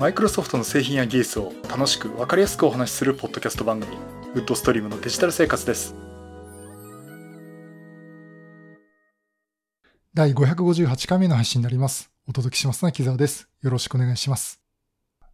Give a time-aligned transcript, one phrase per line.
[0.00, 3.98] マイクロソフトの製品や技術を楽しく分かりやすくお話しするポッドキャスト番組
[4.32, 5.94] ウッドストリームのデジタル生活です。
[10.14, 12.10] 第558回目の配信になります。
[12.26, 13.46] お届けしますのは木澤です。
[13.60, 14.62] よろしくお願いします。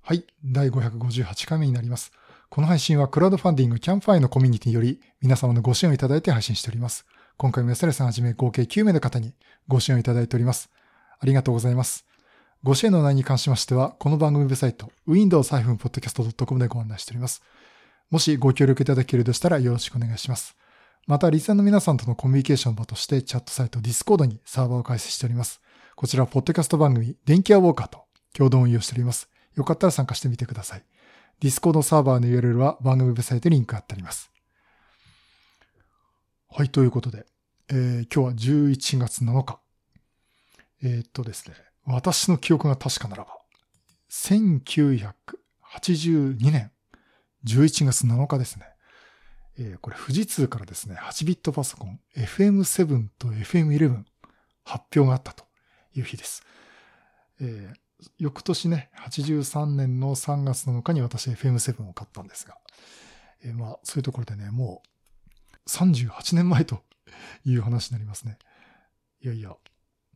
[0.02, 0.24] はい。
[0.44, 2.10] 第558回目になります。
[2.48, 7.06] この配信はクラウドファンディングキャンプファイのコミュニティにより皆様のご支援をいただいて配信しております。
[7.36, 9.32] 今回も安田さんはじめ合計9名の方に
[9.68, 10.70] ご支援をいただいております。
[11.20, 12.04] ありがとうございます。
[12.62, 17.42] ご支援の内容に関しましては、この番組ウェブサイト、windows-podcast.com でご案内しております。
[18.10, 20.56] もしご協力いただけるとしたらよろしくお願いします。
[21.06, 25.60] また、リスナーの皆さんとのコミュニケーション場として、チャットサイト Discord にサーバーを開設しております。
[25.94, 29.28] こちら、ポッドキャスト番組、電気屋ウォーカーと共同運用しております。
[29.54, 30.84] よかったら参加してみてください。
[31.40, 34.30] Discord サーバーの URL は番組ウェブサイトにリンク貼ってあります。
[36.50, 37.26] はい、ということで、
[37.68, 39.60] えー、今日は11月7日。
[40.82, 41.54] えー、っとですね、
[41.86, 43.38] 私の記憶が確かならば、
[44.10, 46.70] 1982年
[47.44, 48.66] 11月7日ですね。
[49.58, 54.02] えー、これ富士通からですね、8ビットパソコン FM7 と FM11
[54.64, 55.44] 発表があったと
[55.94, 56.42] いう日です。
[57.40, 62.58] えー、翌年ね、83年の3月7日に私 FM7 を買ったんですが、
[63.44, 66.82] えー、まあそういうところでね、もう38年前と
[67.44, 68.38] いう話になりますね。
[69.22, 69.54] いやいや、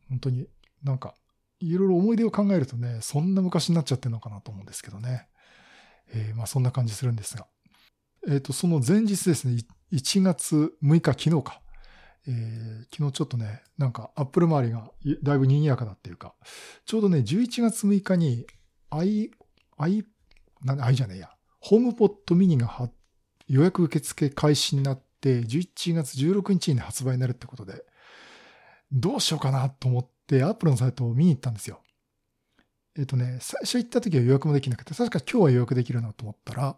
[0.09, 0.47] 本当に
[0.83, 1.15] なんか
[1.61, 5.27] いろいろ思い出を考えるとね、そんな昔になっちゃってるのかなと思うんですけどね。
[6.13, 7.47] えー、まあそんな感じするんですが。
[8.27, 9.57] えっ、ー、と、その前日ですね、
[9.91, 11.61] 1月6日、昨日か。
[12.27, 14.91] えー、昨日ちょっとね、なんかアップル周りが
[15.23, 16.35] だいぶ賑やかだっていうか、
[16.85, 18.45] ちょうどね、11月6日に
[18.91, 19.31] i、
[19.77, 20.05] i、
[20.63, 22.89] なんで、i じゃねえや、ホームポットミニが
[23.47, 27.83] 予約受付開始になって、11月16日に発売になるってことで、
[28.91, 31.81] どうしようかなと思って、で、アップルのサイトを見に行ったんですよ。
[32.97, 36.77] えっ、とね、最初行った時は予約もできなくて、確か今日は予約できるなと思ったら、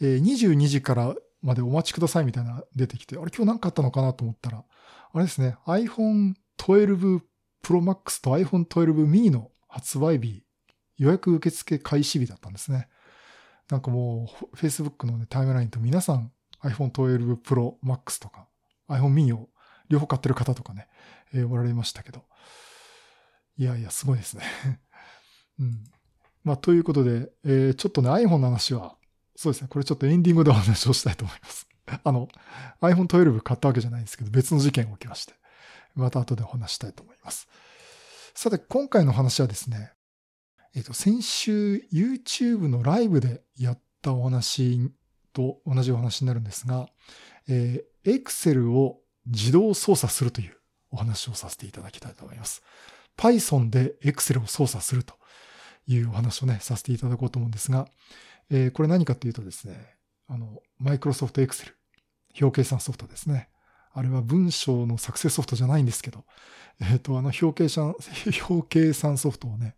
[0.00, 4.64] えー、22時からまでお待ちくださいみたいな出てきて、あれ今日何かあったのかなと思ったら、
[5.12, 7.20] あれですね、iPhone 12
[7.64, 10.44] Pro Max と iPhone 12 mini の発売日、
[10.96, 12.88] 予約受付開始日だったんですね。
[13.68, 16.30] なんかもう、Facebook の、ね、タイムラインと皆さん
[16.62, 18.46] iPhone 12 Pro Max とか
[18.88, 19.48] iPhone mini を
[19.88, 20.86] 両方買ってる方とかね、
[21.34, 22.22] えー、おられましたけど。
[23.58, 24.44] いやいや、すごいですね。
[25.58, 25.84] うん。
[26.44, 28.96] まあ、ということで、えー、ちょっとね、iPhone の話は、
[29.34, 31.66] そうですね、これちょっとエンディングでお話をしたいと思います。
[32.04, 32.28] あの、
[32.80, 35.34] iPhone 12買ったわけじゃないんですけど、別の事件が起きまして、
[35.94, 37.48] また後でお話したいと思います。
[38.34, 39.92] さて、今回の話はですね、
[40.74, 44.92] えっ、と、先週 YouTube のライブでやったお話
[45.32, 46.88] と同じお話になるんですが、
[47.48, 50.56] えー、Excel を自動操作するという
[50.90, 52.62] お話をさせていただきたいと思います。
[53.16, 55.14] Python で Excel を操作すると
[55.86, 57.86] いうお話をね、させていただこうと思うんですが、
[58.50, 59.96] えー、これ何かっていうとですね、
[60.28, 61.72] あの、Microsoft Excel、
[62.40, 63.48] 表計算ソフトですね。
[63.92, 66.24] あれは文章の作成ソフトじゃないんですけど、
[66.80, 67.94] えっ、ー、と、あの表計算、
[68.48, 69.76] 表計算ソフトをね、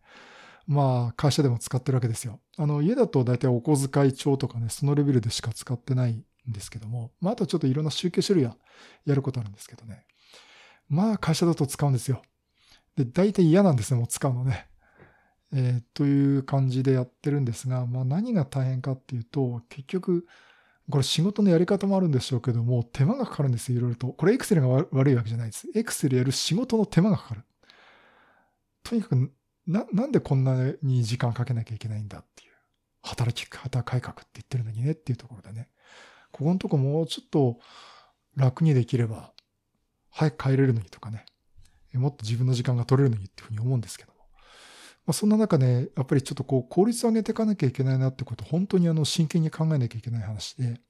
[0.66, 2.41] まあ、会社でも使ってるわけですよ。
[2.56, 8.56] あの、家だと大体お小遣い帳とかね、そのレベルでしか使ってないんですけども、まあ、あとちょっといろんな集計処理は
[9.06, 10.05] やることあるんですけどね。
[10.88, 12.22] まあ、会社だと使うんですよ。
[12.98, 14.66] で、大体嫌なんですね、もう使うのね。
[15.53, 20.26] えー、という感じでやってるんですが、まあ何が大変かっていうと、結局、
[20.91, 24.08] これ仕事のやり方もあるんでしょうけども、手間がかかるんですよ、いろいろと。
[24.08, 25.69] これエクセルが悪いわけじゃないです。
[25.75, 27.42] エクセルやる仕事の手間がかかる。
[28.82, 29.32] とにかく、
[29.66, 32.53] な、なんでこんなに時間かけなきゃいけないんだっていう。
[33.03, 35.69] 働き方改革って言ってるのにねっていうところでね。
[36.32, 37.60] ここのとこもうちょっと
[38.34, 39.32] 楽にできれば、
[40.10, 41.25] 早く帰れるのにとかね。
[41.94, 44.19] もっと自分の時間が取れるのにっていうふうに思うんですけども。
[45.06, 50.81] まあ、そんな中ね、やっぱりちょっとこう効率を上げていかなきゃいけないなってこと、本当にあの真剣に考えなきゃいけない話で、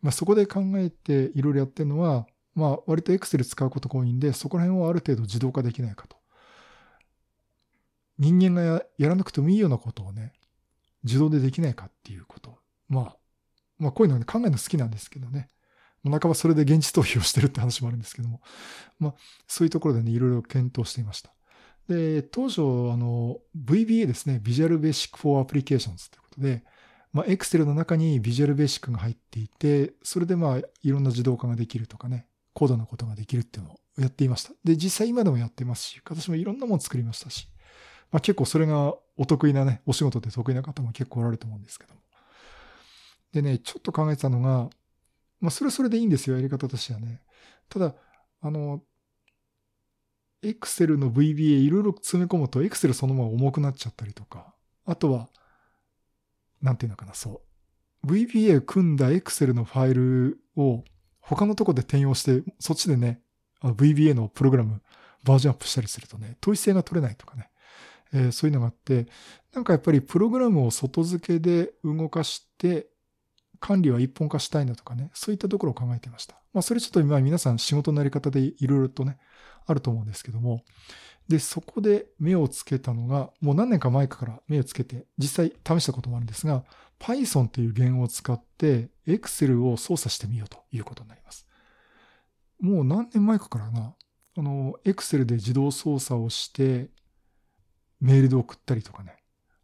[0.00, 6.16] まあ、そこで考えていろいろやってるのは、まあ割と Excel 使うことが多いんで、そこら辺をある程度自動化できないかと。
[8.18, 10.32] 人間がやらなくてもいいようなことをね、
[11.04, 12.58] 自動でできないかっていうこと。
[12.88, 13.16] まあ、
[13.78, 15.50] まあこういうのはね考えるの好きなんですけどね。
[16.04, 18.40] 半ばそれで現実逃避をしてるって話もあるんですけども、
[18.98, 19.14] まあ、
[19.46, 21.32] そういうところでね、いろいろ検討していました。
[21.88, 26.64] で、当初、あの、VBA ですね、Visual Basic for Applications ということで、
[27.12, 34.52] まあ、Excel の中に Visual Basic が入っていて、それでまあ、いろんな自動化ができるとかね、高度なことができるっていうのをやっていました。
[34.64, 37.48] で、実際今でもやってますし、私もいろんなもの作りましたし、
[38.10, 42.00] まあ、結構それがお得意なね、お仕事で得意な方も結構おられると思うんですけども。
[43.32, 44.70] でね、ちょっと考えてたのが、
[45.40, 47.22] まあ、それはそれでいいんですよ、やり方としてはね。
[47.68, 47.94] ただ、
[48.40, 48.82] あの、
[50.42, 54.54] Excel の VBA いろいろ詰め込むと Excel そのまま重くなっちゃったりとか、
[54.84, 55.28] あとは、
[56.62, 57.42] なんていうのかな、そ
[58.04, 58.06] う。
[58.06, 60.84] VBA 組んだ Excel のファイルを
[61.20, 63.20] 他のとこで転用して、そっちでね、
[63.62, 64.80] VBA のプログラム
[65.24, 67.50] バージョンアップしたりするとね、統一性が取れないとかね、
[68.12, 69.06] えー、そういうのがあって、
[69.52, 72.88] なんかやっぱりプログラムを外付けで動かして、
[73.60, 76.36] 管理は一本化したいなとかね、そういったところを考えていました。
[76.52, 79.18] まあそれちょっと今皆さん仕事のやり方でいろいろとね、
[79.66, 80.62] あると思うんですけども、
[81.28, 86.64] で、そこで目をつけたのが、もう何年か前から目をつけて、実際試したこともあるんですが、
[86.98, 91.46] Python っていう言語を使って Excel を操作してみようということになります。
[92.60, 93.94] もう何年前かからな、
[94.36, 96.90] あの、Excel で自動操作をして、
[98.00, 99.16] メールで送ったりとかね、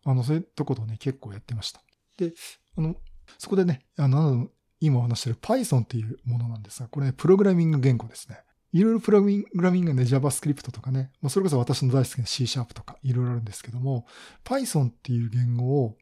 [0.05, 1.83] あの、そういうとことをね、結構やってました。
[2.19, 2.35] で、
[2.77, 2.97] あの、
[3.39, 4.49] そこでね、あの、
[4.81, 8.39] 今お話してる Python っていうものなんですが、これね、プログラミング言語ですね。
[8.73, 14.07] いろいろプログラミングで JavaScript とかね、まあ、それこそ私の大好きな C シャープとかいろいろあるんですけども、
[14.45, 15.97] Python っていう言語を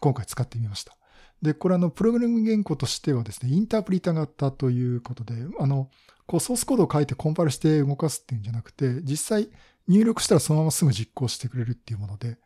[0.00, 0.96] 今回使ってみました。
[1.40, 5.88] で、これあの、プログラミング言語としてはですね、インタープリタ型ということで、あの、
[6.26, 9.48] こうソースコードを書いてコンパイルして動かすっていうんじゃなくて、実際
[9.86, 12.38] 入力したらそのまますぐ実行してくれるっていうもので、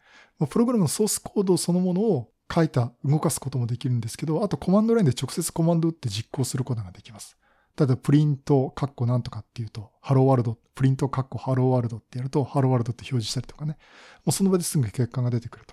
[0.50, 7.36] プログラムのソースコードそのものを書いた、動かすこともできるんですけど、あとコマンドラインで直接コマンド打って実行することができます。
[7.78, 13.78] 例えば、プリント、カッコなんとかっていうと、ハローワールド、プリント、カッコ、ハローワールドってやると、ハローワールドって表示したりとかね。
[14.24, 15.64] もうその場ですぐ結果が出てくる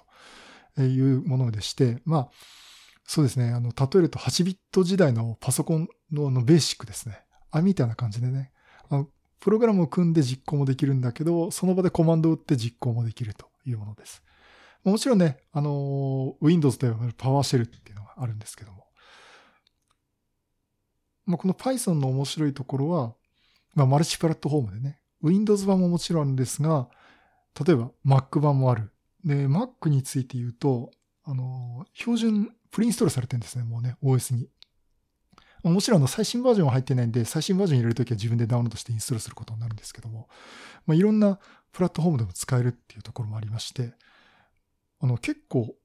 [0.76, 2.30] というものでして、まあ、
[3.04, 3.50] そうですね。
[3.50, 7.20] あの、例えると8ビット時代のパソコンののベーシックですね。
[7.52, 8.52] あ、みたいな感じでね。
[8.90, 9.08] あの、
[9.40, 14.24] プログラムを組んで実行もできるんだけど、その場でコマンドを打って実行もできるというものです。
[14.84, 18.88] もちろんね、あの、Windows ではパワーシェルっていうのがあるんですけども。
[21.26, 23.14] まあ、この Python の面白いところは、
[23.76, 26.90] まあ、マルチプラットフォームでね、Windows 版ももちろんですが、
[27.66, 28.92] 例えば Mac 版もある。
[29.24, 30.92] で、Mac について言うと、
[31.24, 34.50] あの、標準プリインストールされてるんですね、もうね、OS に。
[35.64, 40.30] もちろん最新バージョンは入ってないんで、最新バージョン入れるときは自分でダウンロードしてインストールすることになるんですけども、
[40.86, 41.38] まあ、いろんな
[41.74, 43.94] プラットフォームでも使えるっていうところもありまして、
[45.00, 45.76] あの、結構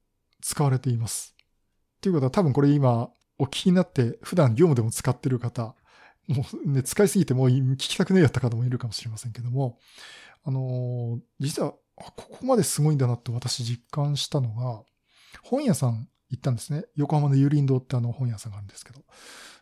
[0.41, 1.35] 使われています。
[1.39, 3.09] っていうことは多分これ今
[3.39, 5.75] お聞きになって普段業務でも使ってる方、
[6.29, 9.79] もうね、使いすぎてもう聞きたくないやった方もいるかもしれませんけども、
[10.45, 14.83] あのー、実は、ここまですごいんだなって私実感したのが、
[15.43, 16.85] 本屋さん行ったんですね。
[16.97, 19.01] 横浜の有林堂ってあの本屋さんがあるんですけど、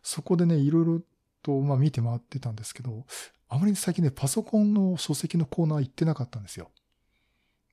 [0.03, 1.01] そこでね、いろいろ
[1.43, 3.05] とまあ見て回ってたんですけど、
[3.49, 6.71] あまり最近ね、パソコンの書籍のコーナー行ってなかったんですよ。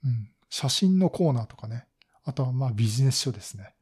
[0.04, 0.30] うん。
[0.50, 1.86] 写真のコーナーとかね。
[2.24, 3.74] あとはまあビジネス書ですね。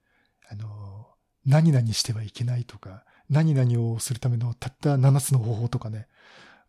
[0.49, 1.07] あの
[1.45, 6.07] 何々してはいけないとか、何々をするためのたった7つの方法とかね。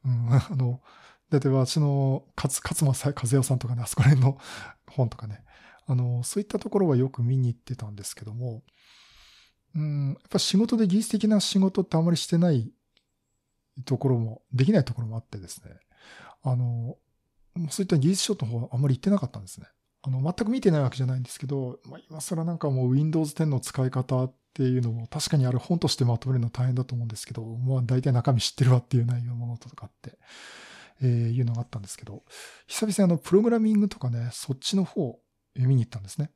[0.05, 0.81] うん、 あの、
[1.31, 4.39] 例えば私の勝勝間和代さんとかね、あそこら辺の
[4.89, 5.45] 本とかね。
[5.87, 8.63] あの、そういったところはよく見に行ってたんですけども、
[9.75, 12.73] うん、やっぱ仕事で技術的な仕事ってあまりしてない
[13.85, 15.73] ところも、できないところもあってですね。
[16.43, 16.97] あの、
[17.71, 19.67] そういった技術書の方はあんまり行ってなかったんですね。
[20.09, 30.19] あの、全く見てないわけじゃないんですけど、まあ、今更なんかもう Windows 10の使い方っていうのも確かにある本としてまとめるの大変だと思うんですけど、まあ大体中身知ってるわっていう内容のものとかって、
[31.03, 32.23] えー、いうのがあったんですけど、
[32.67, 35.21] 久々にあの、プログラミングとかね、そっちの方を、
[35.55, 36.31] 見に行ったんですね。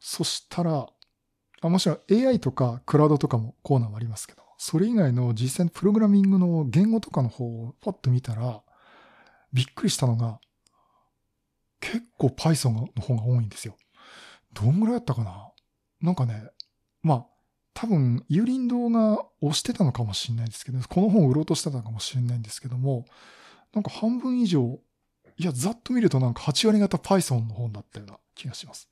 [0.00, 0.88] そしたら、
[1.60, 8.60] あもちろん AI とかクラウドとかもコーナーもありますけど、それ以外の実際のプログラミングの言語とかの方をパッと見たら、
[9.52, 10.40] びっくりしたのが、
[12.28, 13.76] 構 Python の方が多いんですよ。
[14.52, 15.50] どんぐらいだったかな？
[16.00, 16.48] なんかね、
[17.02, 17.26] まあ、
[17.74, 23.04] 多分、ユーリンドが押してたのかもしれないですけど、この本を売ろうとしてたのかもしれないんですけども、
[23.72, 24.78] なんか半分以上、
[25.36, 28.88] いや、ざっと見るとなんか8割方 Python の本だったような気がします。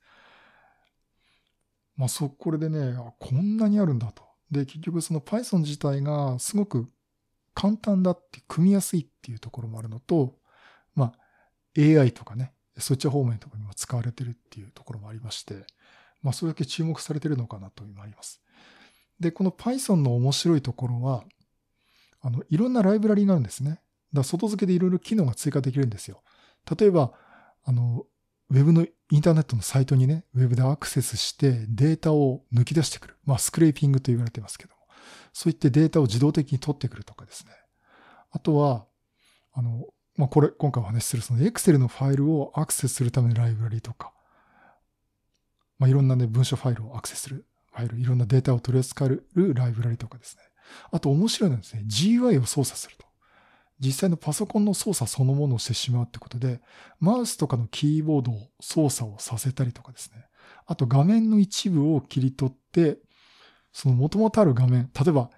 [1.95, 4.23] まあ、そ、これでね、こんなにあるんだと。
[4.51, 6.89] で、結局その Python 自体がすごく
[7.53, 10.35] 簡単だって、組みやすいっていうところもあるのと、
[10.95, 11.19] まあ、
[11.79, 15.65] AI とかね、そっち方面とかにも使われてるっていうところもありまして、
[16.21, 18.41] まあ、それだけ注目されてるのかなというのもあります。
[19.19, 21.23] で、この Python の面白いところは、
[22.21, 23.81] あの、いろんなライブラリがあるんですね。
[24.13, 26.21] だ外付けでいろいろ機能が追加できるんですよ。
[26.77, 27.13] 例えば、
[27.63, 28.05] あの、
[28.49, 33.17] ウェブのインターネットのサイトにね、ウェブでアクセスしてデータを抜き出してくる。
[33.25, 34.81] まあ、スクレーピングと言われてますけども。
[35.33, 37.51] そういってデータを自動的に取ってくるとかですね。
[38.31, 38.85] あとは、
[39.51, 44.13] あの、まあ、これ、今回お話しするその Excel のファイルをアクセスするためのライブラリとか、
[45.79, 50.43] まあ、いろんなね、文書ファイルをアクセスするファイル、いろんなデータを取り扱えるライブラリとかですね。
[50.91, 53.05] あと面白いのはですね、GUI を操作すると。
[53.79, 56.61] 実際のパソコンの操作そのものをしてしまうってことで、
[56.99, 60.25] マウスとかのキーボードを操作をさせたりとかですね。
[60.65, 62.99] あと画面の一部を切り取って、
[63.73, 65.31] その元々ある画面、例えば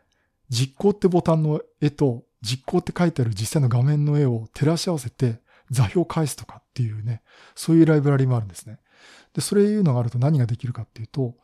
[0.49, 5.39] 実行ってボタンの絵と実行って書いてある実際の画面の絵を照らし合わせて
[5.71, 7.21] 座標を返すとかっていうね、
[7.55, 8.79] そういうライブラリもあるんですね。
[9.33, 11.35] で、それいうのがあると何ができるかっていうと、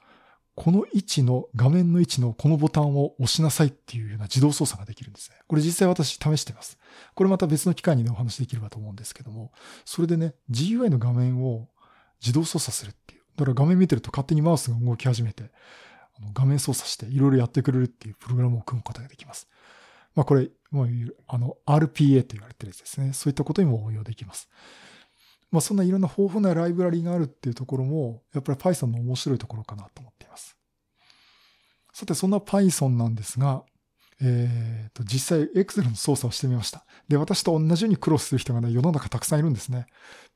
[0.56, 5.38] この位置の、画面の位置のこのボタンを押しなさいっていうような自動操作ができるんですね。
[5.48, 6.78] これ実際私試してます。
[7.16, 9.52] これまた別の機会にねお話できればと思うんですけども、
[9.86, 11.70] それでね、GUI の画面を
[12.22, 13.22] 自動操作するっていう。
[13.38, 15.52] だから画面見てると勝手にマウスが動き始めて、
[16.16, 19.48] あの画面操作していろいろやってくれるっていうプログラムを組むことができます。
[20.16, 20.88] まあこれ、もう
[21.28, 23.14] あの RPA と言われてるやつですね。
[23.14, 24.50] そういったことにも応用できます。
[25.52, 30.56] まあそんないろんな豊富なライブラリがあるっていうところも、やっぱり Python の面白いところかなと思っています。
[31.94, 33.64] さて、そんな Python なんですが、
[34.22, 36.86] えっ、ー、と、実際 Excel の操作をしてみました。
[37.08, 39.88] で、私と同じように苦労する人がね、世の中たくさんいるんですね。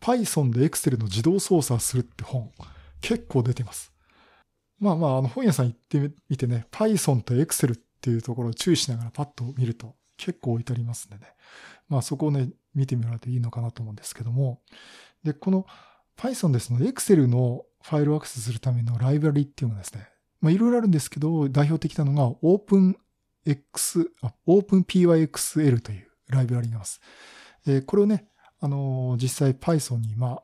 [0.01, 2.51] Python で Excel の自動操作するって本、
[3.00, 3.94] 結構出てます。
[4.80, 11.34] まあまあ、あの本屋さん行ってみてね、Python と Excel っていうところを注意しながらパッと見ると結構置いてありますんでね。
[11.89, 14.62] まあそこをね、見てみられていいのかなと思うんですけども。
[15.24, 15.65] で、この
[16.17, 20.07] Python ですので、Excel のファイルをアクセスするためのライブラリっていうのはですね、
[20.41, 22.95] まあいろいろあるんですけど、代表的なのが OpenX、
[24.48, 27.01] OpenPyXL というライブラリがあります。
[27.67, 28.27] え、これをね、
[28.60, 30.43] あの、実際 Python にまあ、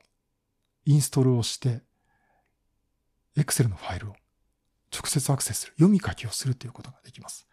[0.85, 1.83] インストールをして、
[3.37, 4.15] Excel のファイルを
[4.93, 7.47] 直接アクセスする、読み書きをするということができます。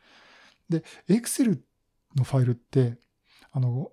[0.69, 1.61] で、Excel
[2.17, 2.99] のファイルって、
[3.53, 3.91] あの、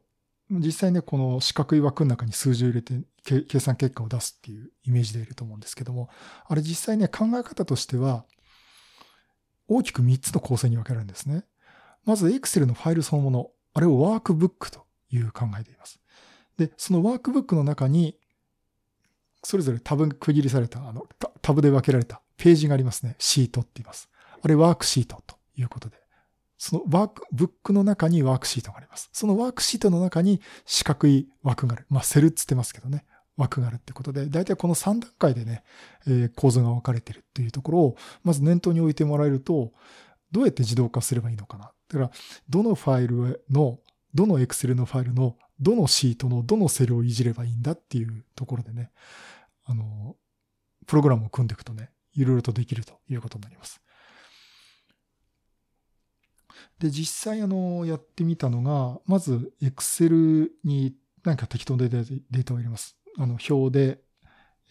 [0.50, 6.10] 実際ね、この四角い枠の中に数字を入れて計算結果を出すっていうイメージでいると思うんですけども、
[6.48, 8.26] あれ実際ね、考え方としては、
[9.68, 11.44] 大きく3つの構成に分けられるんですね。
[12.06, 16.00] まず、Excel のファイルそのもの、あれをワークブックという考えでいます。
[16.58, 18.18] で、そのワークブックの中に、
[19.44, 21.08] それぞれタブ区切りされた、あの、
[21.42, 23.16] タブで分けられたページがありますね。
[23.18, 24.10] シートって言います。
[24.42, 26.05] あれワークシートということで。
[26.58, 29.10] そのワークブックの中にワークシートがあります。
[29.14, 31.86] そのワークシートの中に四角い枠がある。
[31.90, 33.06] まあ、セルって言ってますけどね。
[33.38, 35.64] 枠があるってことで、大体この3段階でね、
[36.08, 39.74] えー、構造が分かれてるっていうところを、まず念頭に置いてもらえると、
[40.32, 41.72] どうやって自動化すればいいのかな。
[41.90, 42.12] だから、
[42.50, 43.80] どのファイルの、
[44.14, 48.92] どの Excel のファイルの、どのシートのどのセルをいじればいいんだっていうところでね、
[49.66, 50.16] あの、
[50.86, 53.82] プログラムを組んでいくとね、いろいろとできるということになります。
[56.80, 62.98] で、実際あの、やってみたのが、まず Excel に何か適当なデータを入れます。
[63.18, 64.00] あの、表で、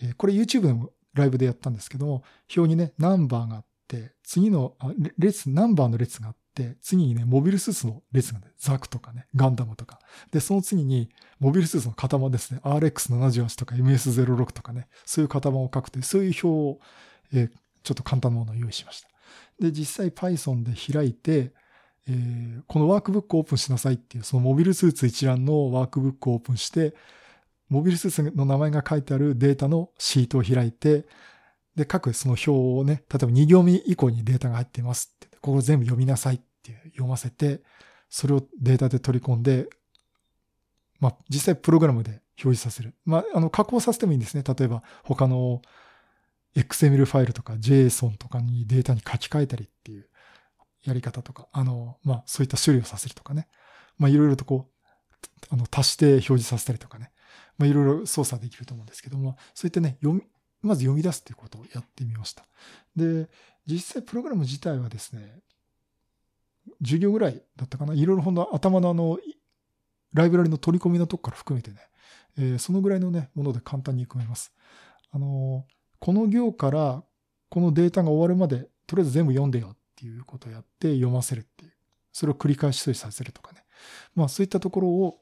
[0.03, 9.99] えこれ YouTube のライブでやったんですけども、表にね、ナンバーがあって、次の、あ列、ナンバーの列があって、次にね、モビルスーツの列がね、ザクとかね、ガンダムとか。
[10.31, 11.09] で、その次に、
[11.39, 16.81] モビルスーツの型番ですね、RX78 とか MS06 とかね、そういう型番を書くという、そういう表を、
[17.33, 17.51] えー、
[17.83, 19.09] ちょっと簡単なものを用意しました。
[19.61, 21.53] で、実際 Python で開いて、
[22.07, 26.95] えー、このワークブックをオープンしなさいっていう、そのモビルスーツ一覧のワークブックをオープンして、
[27.69, 31.07] モビルスーツの名前が書いてあるデータのシートを開いて、
[31.77, 37.63] で、各その表をね、例えば2行目以降にデータが入っていますって、ここ全部読みなさいって読ませて、
[38.11, 39.67] それをデータで取り込んで、
[41.01, 42.11] まあ、実際プログラムで
[42.43, 42.95] 表示させる。
[43.05, 44.45] まあ、あの、加工させてもいいんですね。
[44.47, 45.63] 例えば、他の
[46.55, 50.09] XML ファイルとか JSON とかにデータに書き換えたりっていう
[50.85, 53.49] やり方とか、あの、まあ、そういった処理をさせるとかね。
[53.99, 54.85] まあ、いろいろとこう、
[55.51, 57.11] あの、足して表示させたりとかね。
[57.59, 60.23] まあ、いろいろ操作できると思うんですけども、そういったね、読み、
[60.63, 62.47] まず読み出すっていうことをやってみました。
[62.97, 63.29] で、
[63.67, 65.41] 実際プログラム自体はですね、
[66.83, 67.95] 授業ぐらいだったかな。
[67.95, 69.19] いろいろほんと頭のあの、
[70.13, 71.79] ライブラリの取り込みのとこから含めてね、
[72.39, 74.53] えー、そのぐらいのね、もので簡単に組めます。
[75.11, 77.03] あのー、この行から
[77.49, 81.73] このデータが終わるまで、とりあえず全部読んでよっていうことをやって読ませるっていう。
[82.13, 83.65] それを繰り返し処理させるとかね。
[84.15, 85.21] まあそういったところを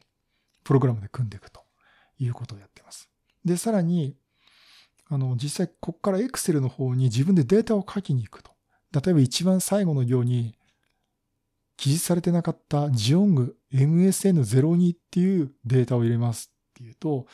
[0.64, 1.62] プログラムで組んでいくと
[2.18, 3.08] いうことをやってます。
[3.44, 4.16] で、さらに、
[5.08, 8.52] あの、実際ここから Excel の方に自分でデータを書きに行くと。
[8.92, 10.54] 例えば一番最後の行に
[11.76, 17.26] 記述されてなかったジオング MSN02 っていうデータを入れますっていうと、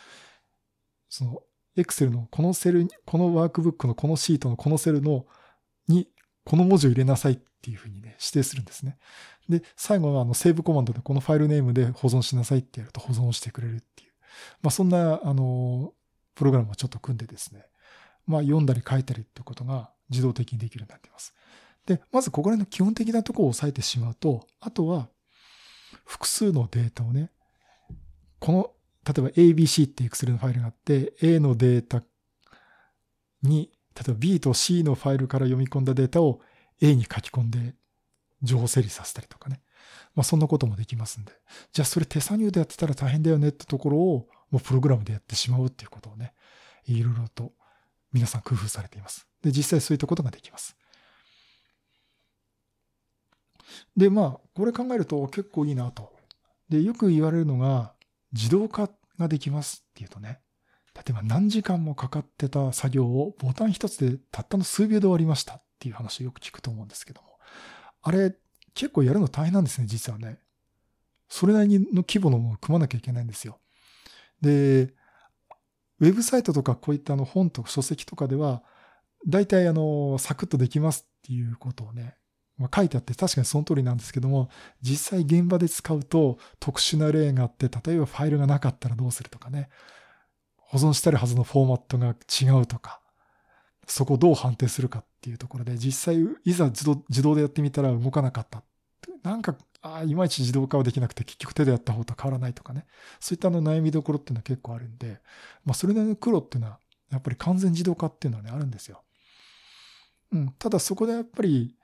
[1.08, 1.42] その
[1.76, 5.26] Excel のこのセル、このワークブックのこのシートのこのセルの
[5.88, 6.08] に
[6.48, 8.96] この文字を入れなさいっていうふうにね、指定するんですね。
[9.50, 14.12] で、最後はあのセーブコマンドでこのファイルネームで保存しなさいってやると保存してくれるっていう。
[14.62, 15.92] まあそんな、あの、
[16.34, 17.66] プログラムをちょっと組んでですね、
[18.26, 21.34] まあ読んだり書いたりってことが自動的にできるようになっています。
[21.84, 25.10] で、まずここら辺の基本的なところを押さえてしまうと、あとは
[26.06, 27.30] 複数のデータをね、
[28.38, 28.70] この、
[29.04, 32.02] 例えば ABC っていう Excel のファイルがあって、A のデータ
[33.42, 36.40] に、例えば B と C のファイルから読み込んだデータを
[36.80, 37.74] A に書き込んで
[38.42, 39.60] 情報整理させたりとかね。
[40.14, 41.32] まあそんなこともできますんで。
[41.72, 46.34] じゃあそれ手作業でやってたら大変だよねってところをもうプログラムでやってしまうっていうことをね、
[46.86, 47.52] いろいろと
[48.12, 49.26] 皆さん工夫されています。
[49.42, 50.76] で、実際そういったことができます。
[53.96, 56.12] で、まあ、これ考えると結構いいなと。
[56.68, 57.94] で、よく言われるのが、
[58.32, 60.40] 自動化ができますっていうとね、
[60.98, 67.38] 例えば何時間もかかってた作業をボタン一つでたったの数秒で終わりましたっていう話をよく聞くと思うんですけども、
[68.02, 68.34] あれ
[68.74, 70.40] 結構やるの大変なんですね、実はね。
[71.28, 73.60] それなりの規模のものを組まなきゃいけないんですよ。
[74.40, 74.94] で、
[76.00, 78.62] ウェブサイトとかこういったあの本とか書籍とかでは、
[79.26, 82.16] 大体あの、サクッとできますっていうことをね、
[82.56, 84.48] まあ、書いてあって確かにその通りなんですけども、
[84.80, 89.68] 実際現場で使うと特殊な例があって、例えばファイルがなかったらどうするとかね、
[90.68, 93.00] 保存してるはずのフォーマットが違うとか、
[93.86, 98.62] そこをどう判定するかっていうところで、実際いざ自動自動でやってみたら動かなかった。
[99.22, 102.84] なんか、あいまいち自動化はできなくて結局手でやった方と変わらないとかね。
[103.18, 105.20] そういったの悩みどころっていうのは結構あるんで、
[105.64, 106.78] まあそれなりの苦労っていうのは、
[107.10, 109.02] やっぱり完全自動化っていうのはね、あるんですよ。
[110.32, 110.54] うん。
[110.58, 111.74] ただそこでやっぱり、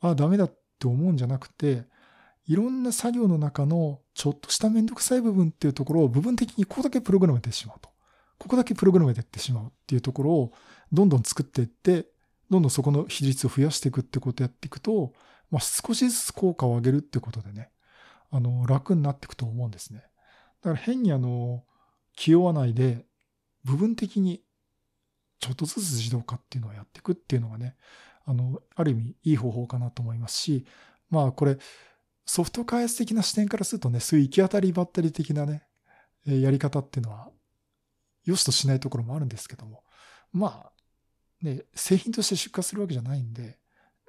[0.00, 1.84] ああ、ダメだって思うんじゃなくて、
[2.48, 7.91] いろんな作業の中のちょっとしためんどくさい部分っていうところを部分的にここだけプログラムでしまうと。
[8.42, 10.52] ここだけプログラムでやってしまうっていうところを
[10.90, 12.06] どんどん作っていって、
[12.50, 15.12] どんどんそこの比率を増やしていくってことをやっていくと、
[15.52, 17.70] まあ、少しずつ効果を上げるってことでね、
[18.32, 20.02] あの、楽になっていくと思うんですね。
[20.60, 21.62] だから変にあの、
[22.16, 23.06] 気負わないで、
[23.62, 24.42] 部分的に
[25.38, 27.76] ちょっとずつ自動化っていうのをやっていくっていうのがね、
[28.24, 30.66] あの、ある意味いい方法かなと思いますし、
[31.10, 31.58] まあこれ、
[32.26, 35.62] ソフト開発的な視点からするとね、そういう行き当たりばったり的なね、
[36.26, 37.30] やり方っていうのは、
[38.24, 39.82] 良しとしないところもあるんですけども、
[40.32, 40.72] まあ、
[41.44, 43.58] ね、製品として出荷するわけじゃないんで、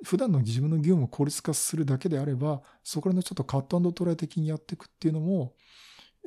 [0.03, 5.53] 普段の自分の業務を効率化するだけであれば、そこらのちょっとカットトライ的にやっていくっていうのも、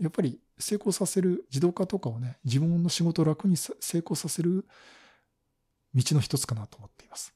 [0.00, 4.66] やっぱり成功させる自動化とかをね、自分の仕事を楽に成功させる
[5.94, 7.34] 道の一つかなと思っています。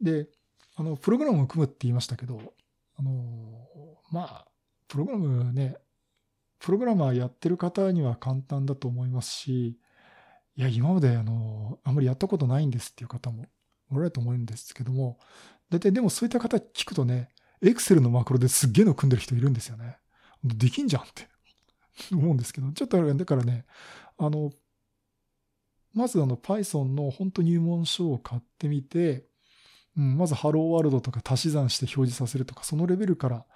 [0.00, 0.28] で、
[0.76, 2.54] あの、プログラムを組むって言いましたけど、
[2.96, 3.68] あの、
[4.10, 4.48] まあ、
[4.88, 5.76] プログラムね、
[6.60, 9.78] プログラマーやってる方には簡単だと思いますし、
[10.56, 13.46] いや、今まであの、あんまりやったことないんですっていう方も
[13.90, 15.18] おられると思うんですけども、
[15.70, 17.30] 大体でもそういった方聞くとね、
[17.62, 19.96] エクセルのマクロですっげえの組んでる人いるんですよね。
[20.44, 21.28] できんじゃんって
[22.12, 23.64] 思うんですけど、ちょっとだからね、
[24.18, 24.52] あの、
[25.94, 29.26] まずあの Python の本当入門書を買ってみて、
[29.96, 33.46] うん、まずハローワールドとか足し算して表示させるとか、そのレベルから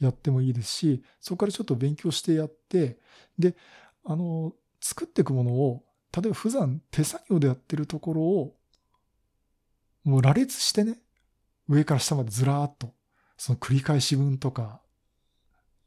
[0.00, 2.98] やってもいいですし、そこからちょっと勉強してやって、
[3.38, 3.56] で、
[4.04, 5.84] あの、作っていくものを、
[6.16, 8.54] 例えば普段手作業でやってるところを、
[10.04, 11.00] もう羅列してね、
[11.68, 12.94] 上から下までずらーっと、
[13.36, 14.80] その繰り返し分とか、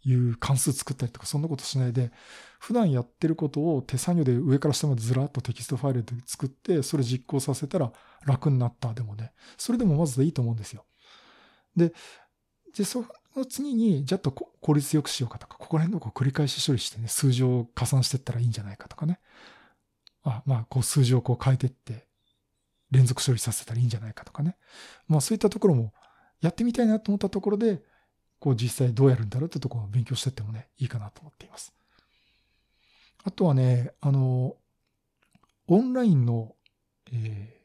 [0.04, 2.12] いう関数作ったりとかそんなことしないで、
[2.60, 7.91] 普段やってることを手作業で上から下までずらっとテキストファイルで作って、それ実行させたら
[8.26, 10.86] 楽になったでもね、それでもまずでいいと思うんですよ。
[11.76, 11.93] で、
[12.76, 19.20] で、その次に、じゃあと効率よくしようかとか、ここら辺のこう繰り返し処理してね、数字を加算していったらいいんじゃないかとかね。
[20.24, 22.08] あ、まあ、こう数字をこう変えていって、
[22.91, 24.58] 連続処理させたらいいんじゃないかとかね。
[25.08, 25.94] まあそういったところも
[26.41, 27.82] やってみたいなと思ったところで、
[28.39, 31.74] こう実際どうやるんだろうってところを勉強していってもね、いいかなと思っています。
[33.24, 34.56] あとはね、あの、
[35.67, 36.56] オンラインの、
[37.13, 37.56] え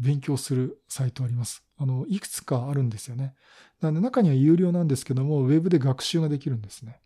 [0.00, 1.62] ー、勉強するサイトあります。
[1.80, 3.34] あの、いくつかあるんですよね。
[3.80, 7.00] なので中には有料なんですけども、ウェブで学習ができるんですね。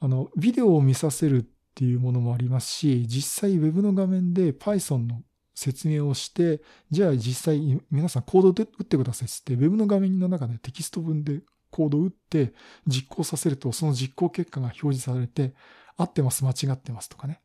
[0.00, 1.44] あの、ビデオを見させるっ
[1.74, 5.22] ていうものもありますし、実際ウェブの画面で Python の
[5.54, 12.52] 説明をして、じゃあ実際皆さんコードを打ってくださいって、ウェブの画面の中でテキスト文でコードを打って
[12.88, 15.54] 実行させると、その実行結果が表示されて、
[15.96, 17.40] 合ってます、間違ってますとかね。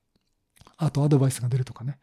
[0.77, 1.99] あとアドバイスが出るとかね。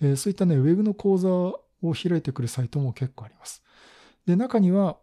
[0.00, 3.62] えー、そういったね、ウェブの講座を開いてくるサイトも結構あります。
[4.26, 4.98] で、中には、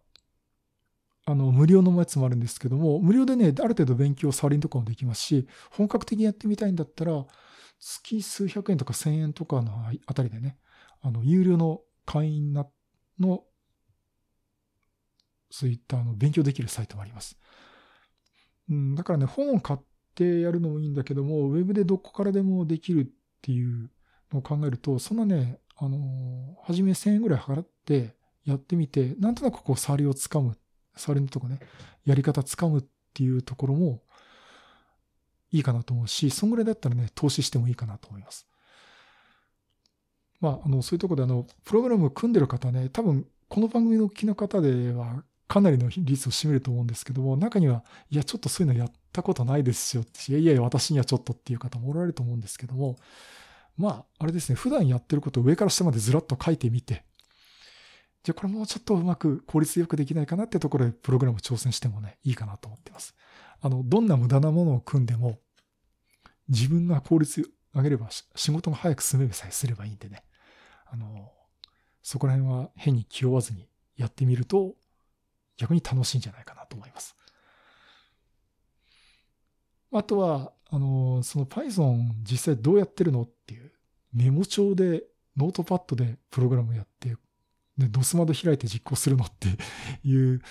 [1.25, 7.25] あの、無料のやつもあるんですけども、無料でね、ある程度勉強、触りんとかもできますし、本格的にやってみたいんだったら、
[7.79, 9.73] 月数百円とか千円とかの
[10.05, 10.57] あたりでね、
[11.01, 12.67] あの、有料の会員な
[13.19, 13.43] の、
[15.49, 17.37] そういったあの勉強できるサイトもあります。
[18.69, 19.79] うん、だからね、本を買っ
[20.15, 23.05] てやるのもいいんだけども、ウェブでどこからでもできるっ
[23.41, 23.89] ていう
[24.31, 30.57] のを考えると、そんなね、あの、初め1000円ぐらい払ってやってみて、なんとなくこう、触りをつかむ、
[30.95, 31.59] 触りのとこね、
[32.05, 34.01] やり方つかむっていうところも、
[35.51, 38.47] いいかなと思うし、そんぐらいだったらね、投資してもいいかなと思います。
[40.39, 52.95] まあ、あの、そういうところで、あの、プログラムを組んでる方ね、多分、この番組の聞きの方では、かなりの率を占めると思うんですけども、中には、いや、ちょっとそういうのやったことないですよいやいやいや、私にはちょっとっていう方もおられると思うんですけども、
[53.77, 57.03] まあ、あれですね、普段やってることを上から下までずらっと書いてみて、
[58.23, 63.15] じゃあこれもうちょっとうまく効率よくできないかなってところでプログラム挑戦してもね、いいかなと思ってます。
[63.61, 65.39] あの、どんな無駄なものを組んでも、
[66.47, 70.23] 自分が効率上げれば仕事が早く進めさえすればいいんでね。
[70.85, 71.31] あの、
[72.03, 74.75] そこら辺は変に気負わずにやってみると、
[75.57, 77.15] 逆に楽しいんじゃないかなと思います。
[79.93, 83.71] あとは、あの、その Python 実際どうやってるのっていう
[84.13, 85.03] メモ帳で
[85.37, 87.15] Notepad でプログラムやって、
[87.81, 89.47] で、 DOS窓開いて実行するのって
[90.03, 90.41] いう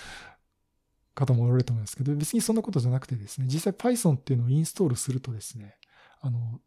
[1.15, 5.77] 方もおられると思うんですけど、別にそんなことじゃなくてですね、実際 Python っていうのをインストールするとですね、
[6.21, 6.61] あの、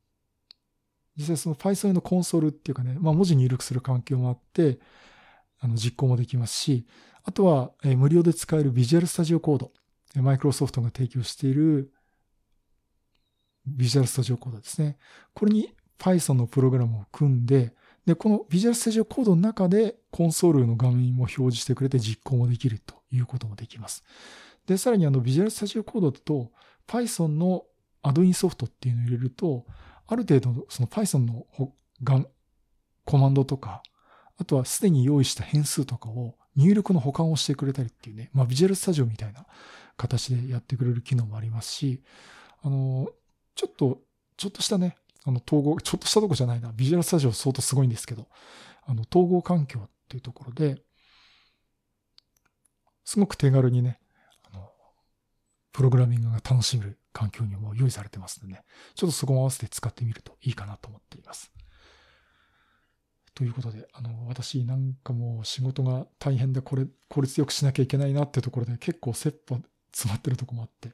[1.17, 4.81] 実際その Python のコンソールっていうかね、まあ文字入力する環境もあって、
[5.61, 6.87] あの実行もできますし、
[7.23, 9.71] あとは、え無料で使える Visual Studio Code、
[10.21, 11.93] マイクロソフトが提供している
[13.67, 14.99] Visual Studio Code ですね。
[15.33, 17.75] これに Python のプログラムを組んで、
[18.07, 24.05] で、この Visual Studio Code の中でコンソールの画面も表示してくれて実行もできるということもできます。
[24.67, 26.51] で、さらにあの Visual Studio Code と
[26.87, 27.65] Python の
[28.03, 29.65] アドインソフトっていうのを入れると、
[30.07, 31.47] ある程度その Python の
[33.05, 33.83] コマンドとか、
[34.37, 39.47] あとはすでに用意した変数とかを入力の保管をしてくれたりっていうね、まあ、ビジュアルスタジオみたいな
[39.97, 42.03] 形でやってくれる機能もありますし、
[42.63, 43.09] あの、
[43.55, 44.01] ちょっと、
[44.37, 48.29] ちょっとしたね、あの、統合、ちょっとしたとこじゃないな、ビジュアルスタジオ相当すごいんですけど、
[48.87, 50.83] あの、統合環境っていうところで、
[53.05, 54.01] すごく手軽にね、
[54.51, 54.71] あの、
[55.73, 61.51] プログラミングが楽しめる環境にも用意されてますのでね、ちょっとそこも合わせて使ってみるといいかなと思っています。
[63.35, 69.61] ということで、あの、私なんかもう仕事が大変でこれ、効率よくしなきゃいけないなってところで結構切羽
[69.93, 70.93] 詰まってるとこもあって、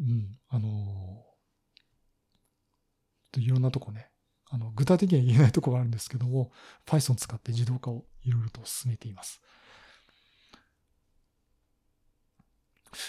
[0.00, 1.24] うん、あの、
[3.36, 4.10] いろんなとこね、
[4.50, 6.50] あの、具体的には言えないとこがあるんですけども、
[6.86, 9.42] Python 使って自動化をいろいろと進めています。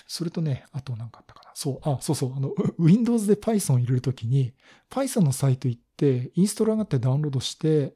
[0.08, 1.52] それとね、あと何かあったかな。
[1.56, 4.54] そう、あ、そうそう、あの、Windows で Python を入れるときに、
[4.90, 7.96] Python のサイト行って、インストール上がってダウンロードして、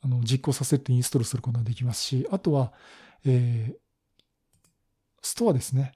[0.00, 2.72] あの、実行させてインストールすることができますし、あとは、
[3.24, 3.76] えー、
[5.22, 5.92] ストアですね。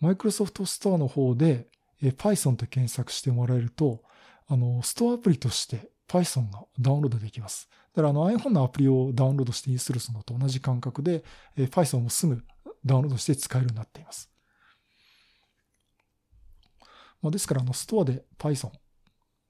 [0.00, 1.68] マイクロソフトストアの方で、
[2.02, 4.02] え、Python と検索してもらえると、
[4.48, 7.68] あの、ストアアプリとして Python がダウンロードできます。
[7.94, 11.24] だからあの iPhone のアプリをダウンロードしてインストールするのと同じ感覚で、
[11.56, 12.42] え、Python もすぐ
[12.84, 14.30] ダウンロードして使えるようになっています。
[17.22, 18.70] まあ、ですからあのストアで Python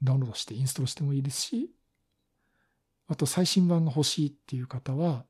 [0.02, 1.70] ダウンロードしてインストールしてもいいですし、
[3.08, 5.24] あと最新版が欲しいっていう方は、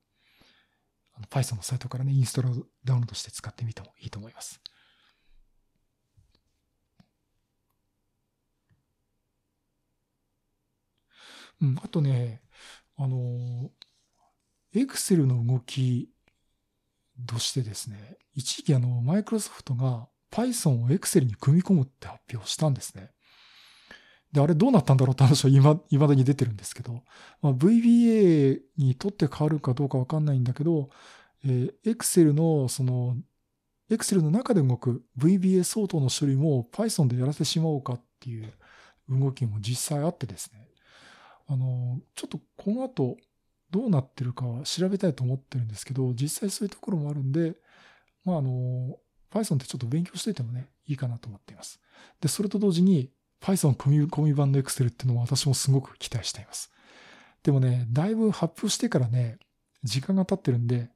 [1.30, 4.61] Python のサイトからね、インストールダウンロードして使ってみてもいいと思います。
[11.62, 12.42] うん、あとね、
[12.96, 13.70] あの、
[14.75, 16.11] Excel の動き
[17.27, 23.11] としてですね、一時期あの、マイクロソフトが Python を Excel に組み込むって発表したんですね。
[24.33, 27.05] で、あれどうなったんだろうって話は今、未だに出てるんですけど、
[27.42, 30.88] まあ、VBA にとって変わるかどうかわかんないんだけど、
[31.44, 33.16] えー、Excel のその、
[33.90, 38.51] Excel の中で動く VBA 相当の処理も Python でやらせてしまおうかっていう
[39.09, 40.71] 動きも実際あってですね。
[41.46, 43.16] あの、ちょっとこの後
[43.70, 47.55] どうなってるかは調べたいと思ってるんですけど、実際そういうところもあるんで、
[48.24, 48.98] まあ、あの、
[49.31, 51.81] Python ってちょっと勉強していてもね、いいかなと思っています。
[52.20, 56.70] で、それと同時に、Python 組み込み版の Excel っていうのも私もすごく期待しています。
[57.42, 59.38] でもね、だいぶ発表してからね、
[59.83, 60.90] 時間が経ってるんで、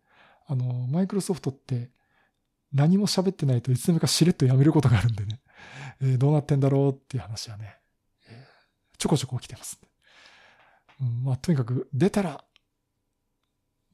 [0.46, 1.90] あの、マイクロソフトって
[2.72, 5.40] 何も喋ってないといつの間にかしれっとやめることがあるんでね、
[6.00, 7.76] えー、どうなってんだろうっていう話はね、
[8.28, 9.88] えー、ちょこちょこ起きてます、うん。
[10.98, 12.44] まあ、とにかく出たら、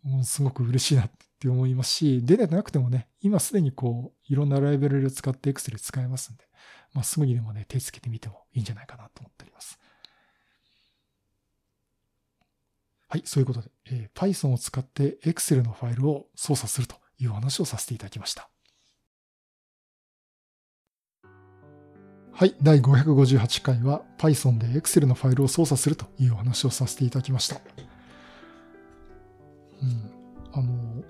[0.03, 6.45] もうすごく嬉しいなって思いますし、出てなくてもね、今すでにこう、いろんなライブラリを使って Excel 使えますんで、
[6.93, 9.79] まあ、すぐにでもね、手つけてみてもいいんじゃないかなと思っております。
[13.09, 18.52] はい、そういうことで、えー、Python を使って Excel のファイルを操作するという話をさせていただきました。
[22.35, 27.61] はい、第558回は Python で Excel のファイルを操作するというお話をさせていただきました。
[29.83, 30.11] うん、
[30.53, 31.03] あの、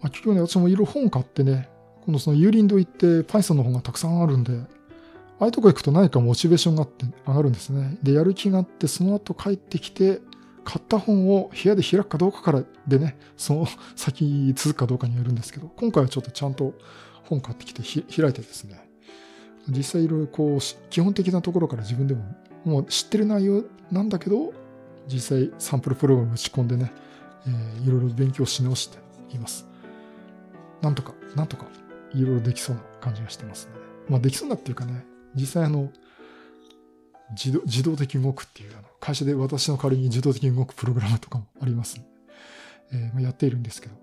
[0.00, 1.68] あ結局ね、私もいろいろ本買ってね、
[2.04, 7.98] 今度その有林堂行って Python の本がたくさんあるんで、ああいうとこ行くと何かモチベーションがあって上がるんですね。
[8.02, 10.20] で、やる気があって、その後帰ってきて、
[10.64, 16.72] 買った本を部屋で開くかどうかからでね、その先続くかどうかによるんですけど、今回はちょっとちゃんと
[17.24, 18.91] 本買ってきて開いてですね、
[19.68, 22.24] 実際いろいろこう、基本的なところから自分でも
[22.64, 24.52] もう知ってる内容なんだけど、
[25.08, 26.92] 実際サンプルプログラム打ち込んでね、
[27.46, 28.98] えー、いろいろ勉強し直して
[29.34, 29.66] います。
[30.80, 31.66] なんとか、なんとか、
[32.14, 33.72] いろいろできそうな感じがしてますね。
[34.08, 35.90] まあできそうなっていうかね、実際あの、
[37.30, 42.00] 自動自動的に動くっていう、あの会社で私の代わりに自動的に動くプログラムとかもあります、
[42.92, 43.94] えー、まあ、やっているんですけど、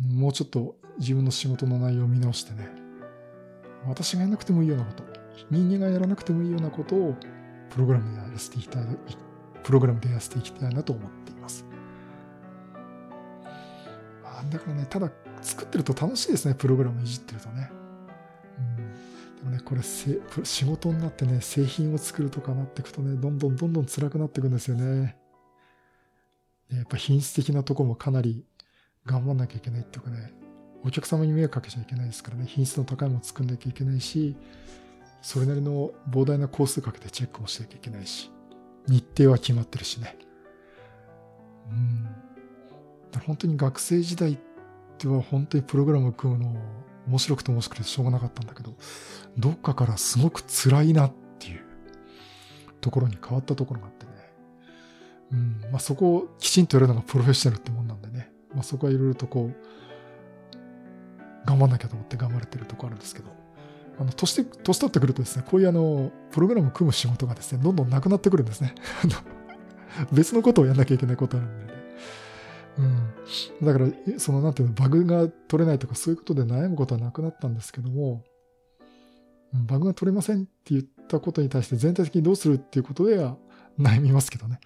[0.00, 2.68] もうちょっと自分の仕事の内容を見直してね、
[3.86, 5.04] 私がやらなくてもいいようなこと、
[5.50, 7.16] 人間がやらなくてもいいようなことを
[7.70, 8.84] プログラムでやらせていきたい、
[9.62, 11.64] プログラムでやらせていきたいなと思っています。
[14.22, 15.10] まあ、だからね、ただ
[15.42, 17.70] 作ってると楽しいですね、プログラムいじってるとね。
[18.58, 18.88] うん
[19.38, 20.20] でもね、これ仕
[20.64, 25.16] 事になってね、製品を作るとかなっていくとね、どんどんどんどん辛くなっていくんですよね。
[26.70, 28.44] やっぱ品質的なとこもかなり
[29.06, 30.32] 頑張んなきゃいけないっていうかね、
[30.84, 34.36] お客様に迷惑かけちゃいけないですからね、品質の高いものを作んなきゃいけないし、
[35.20, 38.30] それなりの膨大な工数かけてチェックもしなきゃいけないし、
[38.86, 40.16] 日程は決まってるしね。
[41.70, 42.08] うん。
[43.26, 44.38] 本当に学生時代っ
[44.98, 46.54] ては本当にプログラム組むの
[47.08, 48.74] 面白くて面白くてしょうがなかったんだけど、
[49.36, 51.60] どっかからすごく辛いなっていう
[52.80, 54.12] ところに変わったところがあってね。
[55.32, 55.60] うん。
[55.72, 58.30] まあそこをきちんとやるのがプロフェッショナルってもんなんでね。
[58.54, 59.56] まあそこはいろいろとこう、
[61.48, 63.30] 頑張んなきゃと思って頑張れてるとこあるんですけど。
[63.98, 68.74] あの、年、年取ってくるとですね、こういうあの、プログラム組む仕事がですね、どんどんなくなってくるんですね。
[70.12, 71.72] 別のことをやんなきゃいけないことあるんでね。
[73.60, 73.66] うん。
[73.66, 78.22] だから、その、なんていうの、バグが取れないとかそういうことで悩むことはなくなったんですけども、
[79.54, 83.38] バグが取れませんって言ったことに対して全体的にどうするっていうことでは
[83.80, 84.60] 悩みますけどね。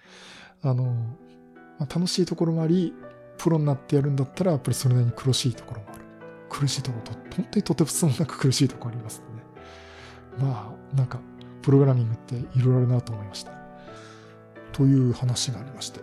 [0.61, 0.83] あの、
[1.79, 2.93] まあ、楽しいところもあり、
[3.37, 6.02] プロになってやるんだったら、やっぱりそれなりに苦しいところもある。
[6.53, 9.25] 苦しいところと、本当にとてもつもなく苦しいところありますね。
[10.37, 11.19] まあ、なんか、
[11.61, 13.51] プログラミングっていろいろあるなと思いました。
[14.71, 16.01] という話がありまして。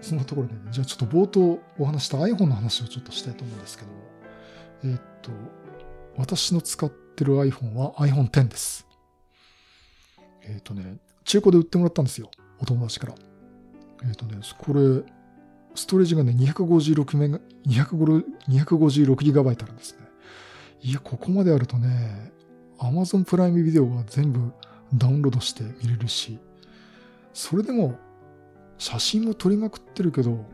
[0.00, 3.98] そんなところで、ね、じゃあちょっと冒頭お話した iPhone の話をちょっとしたいと思うんですけども、
[4.84, 5.30] えー、っと、
[6.16, 8.86] 私の使ってる iPhone は iPhone X です。
[10.42, 12.30] えー、っとね、中古で売ってもらったんですよ。
[12.60, 13.14] お友達から。
[14.06, 15.02] え、っとね、これ、
[15.74, 20.06] ストレージがね、256メガ、256GB あるんですね。
[20.82, 22.32] いや、ここまであるとね、
[22.78, 24.52] Amazon プライムビデオは全部
[24.94, 26.38] ダウンロードして見れるし、
[27.32, 27.98] それでも
[28.78, 30.44] 写真も撮りまくってるけど、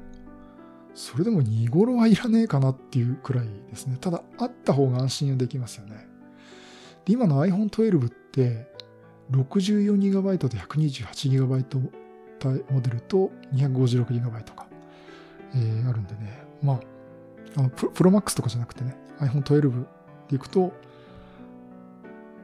[0.95, 3.97] それでも見頃はいらねえかなっていうくらいですね。
[4.01, 6.09] ただ、あった方が安心はできますよね。
[7.05, 8.71] で今の iPhone 12って、
[9.31, 11.91] 64GB と 128GB
[12.71, 14.60] モデルと 256GB か、
[15.55, 16.45] えー、あるんでね。
[16.63, 16.81] まあ、
[17.57, 19.87] あのプロマックスとかじゃなくてね、iPhone 12
[20.29, 20.73] でいくと、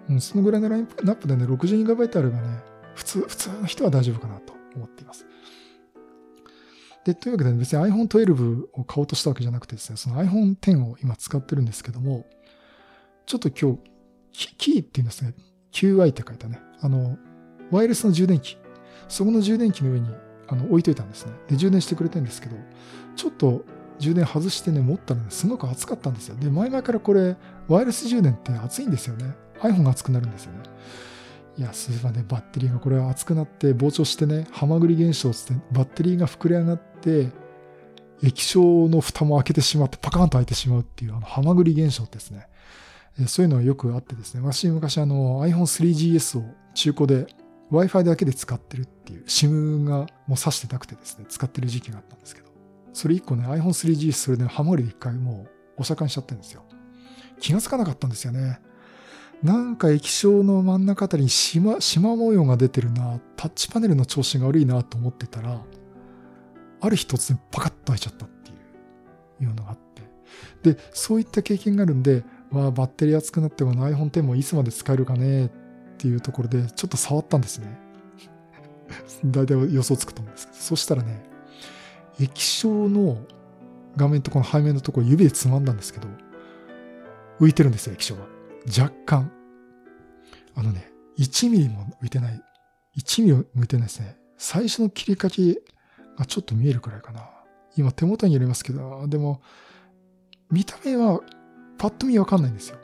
[0.08, 2.62] うん、そのぐらいのラインナップでね、62GB あればね、
[2.94, 5.26] 普通、普通の人は大丈夫かなと思っています。
[7.04, 12.26] で、というわけでね別に iPhone 12を買おうとしたわけじゃなくてですね、その iPhone X を今使ってるんですけども、
[13.26, 13.78] ちょっと今
[14.32, 15.34] 日、キーっていうんですね、
[15.72, 17.16] QI って書いたね、あの、
[17.70, 18.58] ワイヤレスの充電器、
[19.08, 20.08] そこの充電器の上に
[20.48, 21.32] あの置いといたんですね。
[21.48, 22.56] で、充電してくれてるんですけど、
[23.16, 23.64] ちょっと
[23.98, 26.36] 充電外してね、持ったらね、すごく熱かったんですよ。
[26.36, 27.36] で、前々からこれ、
[27.68, 29.34] ワイヤレス充電って熱いんですよね。
[29.60, 30.58] iPhone が熱くなるんですよね。
[31.58, 37.30] いや、そういえばね、バッテリーがこれ熱くなって膨張してね、ハマグリ現象つって、バッテリーが膨れ上がって、
[38.22, 42.48] 液晶の蓋も開けてしまって、パカーンと開いてしまうっていう、あの、ハマグリ現象ですね。
[43.26, 47.26] そういうのがよくあってですね、私昔あの iPhone3GS を中古で
[47.70, 52.48] Wi-Fi だけで使ってるっていう、SIM がもう挿してなくてですね、使ってる時期があったんですけど、
[52.92, 55.46] それ一個ね、iPhone3G それでハマグリで一回も
[55.78, 56.62] うお釈迦にしちゃってるんですよ。
[57.40, 58.60] 気がつかなかったんですよね。
[59.42, 65.60] なんか液晶の真ん中あたりに縞、縞模様が出てるな、タッチパネルの調子が悪いなと思ってたら、
[66.80, 68.54] ある日突然パカッと開いちゃったってい
[69.40, 69.78] う、いうのがあっ
[70.62, 70.74] て。
[70.74, 75.50] で、そういった経験があるんで、わあ、バッテリー熱くなってこの iPhone X もいつまで使えるかねっ
[75.96, 77.78] ていうところで、ちょっと触ったんですね。
[79.24, 80.58] 大体予想つくと思うんですけど。
[80.58, 81.22] そしたらね、
[82.20, 83.18] 液晶の
[83.96, 86.08] 画面とこの背面のところ指でつまんだんですけど、
[87.40, 88.22] 浮いてるんですよ、液晶が。
[88.66, 89.30] 若干、
[90.54, 92.42] あのね、1ミリも浮いてない。
[92.98, 94.16] 1ミリも浮いてないですね。
[94.38, 95.58] 最初の切り欠き
[96.18, 97.28] がちょっと見えるくらいかな。
[97.76, 99.42] 今手元に入れますけど、でも、
[100.50, 101.20] 見た目は
[101.78, 102.78] パッと見わかんないんですよ。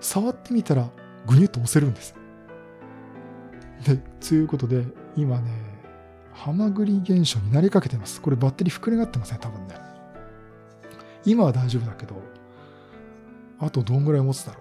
[0.00, 0.88] 触ってみたら、
[1.26, 2.14] ぐにゅっと押せるんです。
[3.84, 4.84] で、ということで、
[5.16, 5.50] 今ね、
[6.32, 8.20] ハマグリ現象になりかけてます。
[8.20, 9.74] これバッテリー膨れ上がってますね、多分ね。
[11.24, 12.14] 今は大丈夫だけど、
[13.58, 14.60] あとどんぐらい持つだろ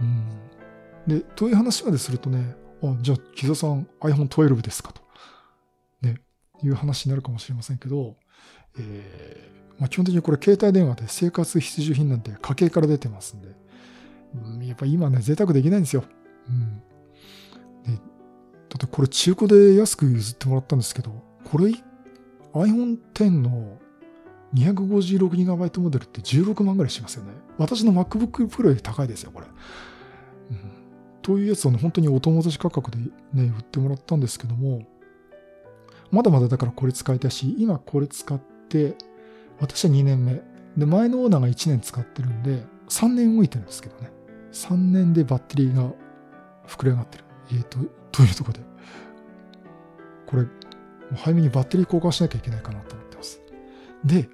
[0.00, 0.02] う？
[0.02, 1.20] うん。
[1.20, 5.00] で、という話までするとね、あ、じゃあ、木座さん iPhone12 ですかと。
[6.02, 6.16] ね、
[6.62, 8.16] いう話になるかもしれませんけど、
[8.78, 13.48] えー、まあ、基本的にこれ携帯電話で生活必需品なんて家計から出てますんで、
[14.34, 16.04] うん、やっぱ今ね、贅沢できないんですよ。
[16.48, 16.82] うん。
[18.98, 21.12] これ中古で安く譲ってもらったんですけど、
[21.44, 21.66] これ
[22.52, 23.78] iPhone X の
[24.54, 27.30] 256GB モデルって16万ぐらいしますよね。
[27.58, 29.46] 私の MacBook Pro より高いですよ、これ。
[30.50, 30.58] うん、
[31.22, 34.82] というやつをね、本当にお友達価格でね、売ってもらったんですけども、
[36.10, 38.36] まだまだだからこれ使いたいし、今これ使っ
[38.68, 38.96] て、
[39.60, 40.42] 私は2年目。
[40.76, 44.10] で、前のオーナーが1年使ってるんで、3年置いてるんですけどね。
[44.50, 45.88] 3年でバッテリーが
[46.66, 47.24] 膨れ上がってる。
[47.52, 47.78] えっ、ー、と、
[48.18, 48.64] というところで。
[50.26, 50.46] これ、
[51.14, 53.40] 早めにバッテリー交換しなきゃいけないかなと思ってます。
[54.04, 54.28] で、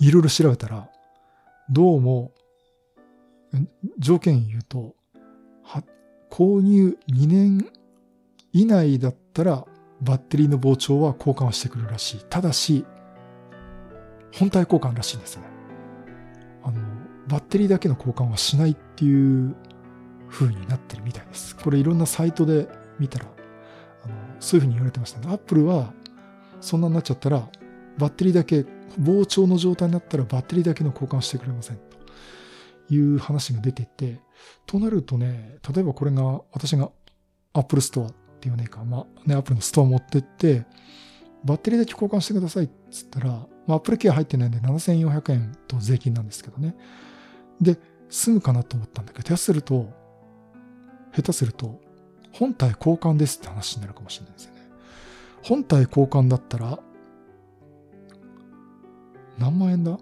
[0.00, 0.90] いろいろ調べたら、
[1.70, 2.32] どうも、
[3.98, 4.96] 条件言うと、
[6.28, 7.70] 購入2年
[8.52, 9.64] 以内だったら、
[10.02, 12.24] バッテリーの膨張は交換してくるらしい。
[12.28, 12.84] ただし、
[14.34, 15.44] 本体交換らしいんですね。
[16.64, 16.80] あの、
[17.28, 19.54] バッテリーだけの交換はしないっていう
[20.28, 21.56] 風になってるみたいです。
[21.56, 23.26] これいろんなサイトで見たら、
[24.04, 25.28] あのそういう風に言われてましたね。
[25.28, 25.92] アップルは、
[26.60, 27.48] そんなになっちゃったら、
[27.98, 28.64] バッテリーだけ、
[29.00, 31.76] 膨張の状態になったらバッテリーだけの交換してくれません。
[32.88, 34.20] という話が出ていて、
[34.66, 36.90] となるとね、例えばこれが、私が
[37.52, 40.64] Apple Store っていうねか、まあね、Apple のストア持ってって、
[41.44, 46.74] バッテリーだけ交換してくださいっつったら、まあ、Apple Care 入ってないんで7400円と税金なんですけどね。
[47.60, 49.92] で、済むかなと思ったんだけど、下手すると、
[51.16, 51.80] 下手すると、
[52.32, 54.60] 本体交換ですって話になるかもしれないですよね。
[55.42, 56.78] 本体交換だったら、
[59.38, 59.98] 何万円だ？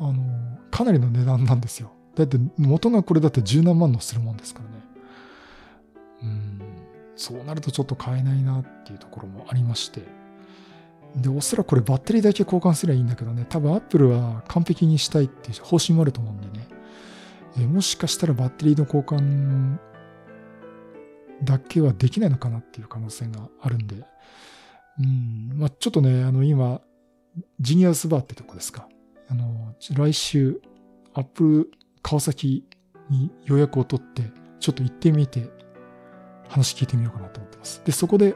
[0.00, 1.92] あの、かなりの値段なんですよ。
[2.16, 4.70] だって元がこれだって十何万のするもんですからね。
[6.22, 6.60] うん、
[7.14, 10.02] そうなるとちょっと買えないなっていうところもありまして。
[11.14, 16.57] で、おそらくこれバッテリーだけ交換すればいいんだけどね、多分 Apple は完璧にしたいっていう方針もあると思うんでね。
[17.58, 19.78] えもしかしたらバッテリーの交換
[21.44, 24.04] だけはできないのかなっていう可能性があるんで。
[25.00, 26.80] うん、まあちょっとね、あの今、
[27.60, 28.88] ジニアスバーってとこですか。
[29.28, 30.60] あの、来週、
[31.14, 31.70] アップル
[32.02, 32.64] 川崎
[33.10, 34.22] に予約を取って、
[34.60, 35.48] ちょっと行ってみて、
[36.48, 37.82] 話聞いてみようかなと思ってます。
[37.84, 38.34] で、そこで、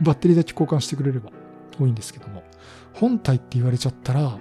[0.00, 1.30] バッテリーだけ交換してくれれば
[1.78, 2.42] 多いんですけども、
[2.94, 4.38] 本体って言われちゃったら、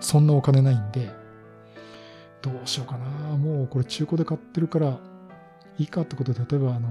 [0.00, 1.10] そんなお金ないんで、
[2.48, 3.06] どうしようかな。
[3.36, 5.00] もうこれ中古で買ってるから、
[5.78, 6.88] いいかってことで、例えばあの、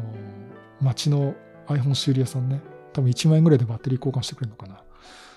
[0.81, 1.35] 街の
[1.67, 2.61] iPhone 修理屋さんね、
[2.93, 4.81] 多分1万円ぐらいでバッテリー交換してくれるのかな。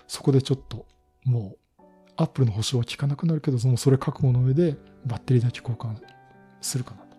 [0.06, 0.86] そこでちょっと、
[1.24, 1.82] もう、
[2.16, 5.96] アップルの保証は効かなくなるけど、そのそれ覚悟の上でバッテリーだけ交換
[6.60, 7.16] するかなと。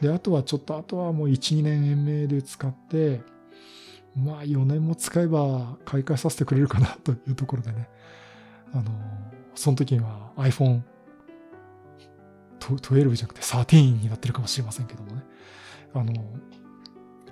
[0.00, 3.20] で、あとはちょっと、あとはもう1、2年延命で使って、
[4.14, 7.88] まあ4年も使えば買い替えさせてくれるかなというところでね。
[8.72, 8.84] あの、
[9.54, 10.82] その時には iPhone
[12.64, 15.22] 12じゃなくて13になってるかもしれませんけどもね。
[15.94, 16.12] あの、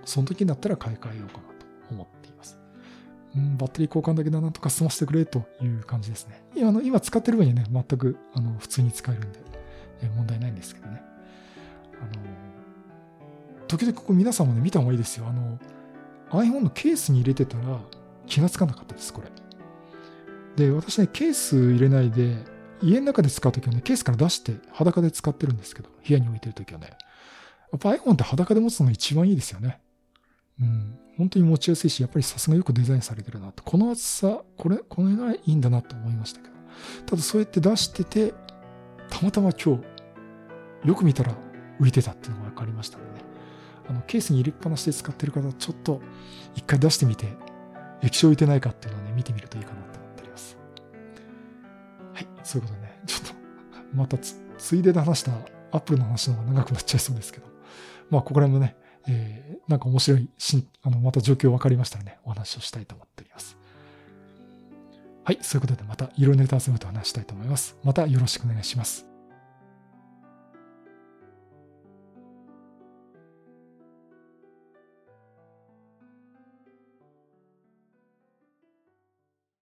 [0.04, 2.58] その時になったら買い替えようかなと思っています
[3.36, 6.42] うん、バッテリー交換だけでなんとか済ませてくれという感じですね。
[6.56, 9.40] 今の今使ってる分にはね、全くあの普通に使えるんで、
[10.02, 11.00] え問題ないんですけどね。
[12.00, 12.22] あの、
[13.68, 15.28] 時々ここ皆さんもね、見た方がいいですよ。
[15.28, 15.58] あの、
[16.30, 17.80] iPhone のケースに入れてたら
[18.26, 19.28] 気がつかなかったです、これ。
[20.56, 22.36] で、私ね、ケース入れないで、
[22.82, 26.90] 家の中で使うときはね、ケースから出して裸で使ってるんですけど、部屋に置いてるときはね。
[27.72, 29.80] やっぱ iPhone って裸で持つのが一番いいですよね。
[30.60, 30.98] うん。
[31.16, 33.62] 本当に持ちやすいし、やっぱりさすがよくデザインされてるなと。
[33.62, 36.54] この厚さ、これ、この絵がいいんだなと思いましたけど。
[37.06, 38.34] ただそうやって出してて、
[39.08, 41.34] たまたま今日、よく見たら
[41.78, 43.24] 浮いてたっていうのが分かりましたのでね。
[43.88, 46.00] あの、ケースに入れっぱなしで使ってる方、ちょっと
[46.54, 47.26] 一回出してみて、
[48.02, 49.99] 液晶浮いてないかっていうのをね、見てみるといいかなと
[52.50, 53.34] そういうことね、ちょっと、
[53.94, 54.34] またつ、
[54.74, 55.30] いでで話した
[55.70, 57.46] アップルの話の方が長くなっちゃいそうですけど、
[58.10, 58.76] まあ、ここら辺もね、
[59.06, 63.56] えー、なんか面白いし、あの、また状況分かりましたらね、お話をしたいと思っております。
[65.22, 67.76] はい、そういうことでまたいろいろネタ集めと話したいと思います。
[67.84, 69.09] またよろしくお願いします。